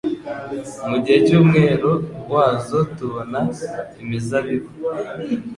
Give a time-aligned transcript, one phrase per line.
[0.89, 1.91] Mu gihe cy’umwero
[2.31, 3.39] wazo, tubona
[4.01, 4.69] imizabibu